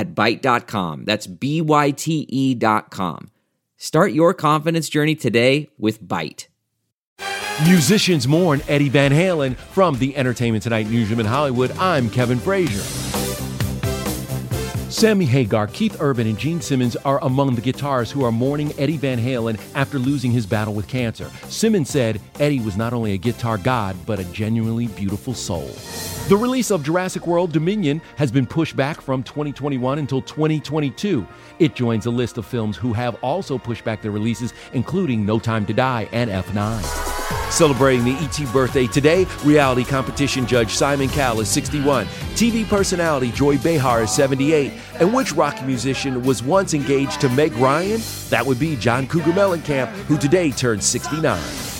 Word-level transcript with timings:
at 0.00 0.14
Byte.com. 0.14 1.04
That's 1.04 1.26
B-Y-T-E 1.26 2.54
dot 2.54 2.90
com. 2.90 3.30
Start 3.76 4.12
your 4.12 4.34
confidence 4.34 4.88
journey 4.88 5.14
today 5.14 5.68
with 5.78 6.02
Byte. 6.02 6.46
Musicians 7.64 8.26
mourn 8.26 8.62
Eddie 8.68 8.88
Van 8.88 9.12
Halen 9.12 9.54
from 9.56 9.98
the 9.98 10.16
Entertainment 10.16 10.62
Tonight 10.62 10.88
newsroom 10.88 11.20
in 11.20 11.26
Hollywood. 11.26 11.70
I'm 11.72 12.08
Kevin 12.08 12.38
Frazier. 12.38 12.99
Sammy 14.90 15.24
Hagar, 15.24 15.68
Keith 15.68 15.98
Urban, 16.00 16.26
and 16.26 16.36
Gene 16.36 16.60
Simmons 16.60 16.96
are 16.96 17.22
among 17.22 17.54
the 17.54 17.62
guitarists 17.62 18.10
who 18.10 18.24
are 18.24 18.32
mourning 18.32 18.74
Eddie 18.76 18.96
Van 18.96 19.20
Halen 19.20 19.60
after 19.76 20.00
losing 20.00 20.32
his 20.32 20.46
battle 20.46 20.74
with 20.74 20.88
cancer. 20.88 21.30
Simmons 21.44 21.88
said 21.88 22.20
Eddie 22.40 22.58
was 22.58 22.76
not 22.76 22.92
only 22.92 23.12
a 23.12 23.16
guitar 23.16 23.56
god, 23.56 23.94
but 24.04 24.18
a 24.18 24.24
genuinely 24.24 24.88
beautiful 24.88 25.32
soul. 25.32 25.70
The 26.28 26.36
release 26.36 26.72
of 26.72 26.82
Jurassic 26.82 27.28
World 27.28 27.52
Dominion 27.52 28.02
has 28.16 28.32
been 28.32 28.46
pushed 28.46 28.74
back 28.74 29.00
from 29.00 29.22
2021 29.22 30.00
until 30.00 30.22
2022. 30.22 31.24
It 31.60 31.76
joins 31.76 32.06
a 32.06 32.10
list 32.10 32.36
of 32.36 32.44
films 32.44 32.76
who 32.76 32.92
have 32.92 33.14
also 33.22 33.58
pushed 33.58 33.84
back 33.84 34.02
their 34.02 34.10
releases, 34.10 34.52
including 34.72 35.24
No 35.24 35.38
Time 35.38 35.66
to 35.66 35.72
Die 35.72 36.08
and 36.10 36.30
F9. 36.30 37.09
Celebrating 37.50 38.04
the 38.04 38.14
ET 38.14 38.52
birthday 38.52 38.86
today, 38.86 39.26
reality 39.44 39.84
competition 39.84 40.46
judge 40.46 40.70
Simon 40.70 41.08
Cowell 41.08 41.40
is 41.40 41.48
61, 41.48 42.06
TV 42.36 42.66
personality 42.66 43.32
Joy 43.32 43.58
Behar 43.58 44.04
is 44.04 44.12
78, 44.12 44.72
and 45.00 45.12
which 45.12 45.32
rock 45.32 45.62
musician 45.66 46.22
was 46.22 46.44
once 46.44 46.74
engaged 46.74 47.20
to 47.20 47.28
Meg 47.30 47.52
Ryan? 47.54 48.00
That 48.28 48.46
would 48.46 48.60
be 48.60 48.76
John 48.76 49.08
Cougar 49.08 49.32
Mellencamp, 49.32 49.88
who 50.06 50.16
today 50.16 50.52
turns 50.52 50.86
69. 50.86 51.79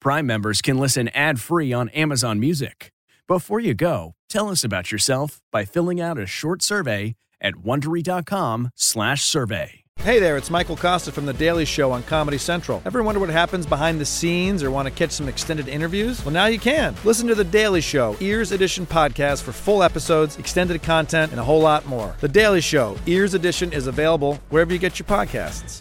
Prime 0.00 0.26
members 0.26 0.62
can 0.62 0.78
listen 0.78 1.08
ad-free 1.08 1.74
on 1.74 1.90
Amazon 1.90 2.40
Music. 2.40 2.90
Before 3.28 3.60
you 3.60 3.74
go, 3.74 4.14
tell 4.30 4.48
us 4.48 4.64
about 4.64 4.90
yourself 4.90 5.42
by 5.52 5.66
filling 5.66 6.00
out 6.00 6.18
a 6.18 6.24
short 6.24 6.62
survey 6.62 7.16
at 7.38 7.56
wondery.com/survey. 7.56 9.84
Hey 10.00 10.18
there, 10.18 10.38
it's 10.38 10.48
Michael 10.48 10.78
Kosta 10.78 11.12
from 11.12 11.26
The 11.26 11.34
Daily 11.34 11.66
Show 11.66 11.92
on 11.92 12.02
Comedy 12.04 12.38
Central. 12.38 12.80
Ever 12.86 13.02
wonder 13.02 13.20
what 13.20 13.28
happens 13.28 13.66
behind 13.66 14.00
the 14.00 14.06
scenes 14.06 14.62
or 14.62 14.70
want 14.70 14.88
to 14.88 14.94
catch 14.94 15.10
some 15.10 15.28
extended 15.28 15.68
interviews? 15.68 16.24
Well, 16.24 16.32
now 16.32 16.46
you 16.46 16.58
can. 16.58 16.94
Listen 17.04 17.28
to 17.28 17.34
The 17.34 17.44
Daily 17.44 17.82
Show, 17.82 18.16
Ears 18.20 18.52
Edition 18.52 18.86
podcast 18.86 19.42
for 19.42 19.52
full 19.52 19.82
episodes, 19.82 20.38
extended 20.38 20.82
content, 20.82 21.32
and 21.32 21.38
a 21.38 21.44
whole 21.44 21.60
lot 21.60 21.84
more. 21.84 22.16
The 22.20 22.28
Daily 22.28 22.62
Show, 22.62 22.96
Ears 23.04 23.34
Edition 23.34 23.74
is 23.74 23.86
available 23.86 24.40
wherever 24.48 24.72
you 24.72 24.78
get 24.78 24.98
your 24.98 25.06
podcasts. 25.06 25.76